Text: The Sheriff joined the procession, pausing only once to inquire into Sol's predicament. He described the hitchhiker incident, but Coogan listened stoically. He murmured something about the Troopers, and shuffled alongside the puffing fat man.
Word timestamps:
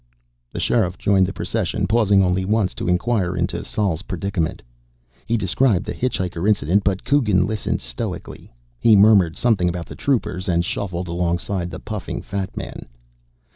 The 0.51 0.59
Sheriff 0.59 0.97
joined 0.97 1.27
the 1.27 1.31
procession, 1.31 1.85
pausing 1.85 2.23
only 2.23 2.43
once 2.43 2.73
to 2.73 2.87
inquire 2.87 3.35
into 3.37 3.63
Sol's 3.63 4.01
predicament. 4.01 4.63
He 5.27 5.37
described 5.37 5.85
the 5.85 5.93
hitchhiker 5.93 6.47
incident, 6.49 6.83
but 6.83 7.03
Coogan 7.03 7.45
listened 7.45 7.81
stoically. 7.81 8.51
He 8.79 8.95
murmured 8.95 9.37
something 9.37 9.69
about 9.69 9.85
the 9.85 9.95
Troopers, 9.95 10.49
and 10.49 10.65
shuffled 10.65 11.07
alongside 11.07 11.69
the 11.69 11.77
puffing 11.77 12.23
fat 12.23 12.57
man. 12.57 12.87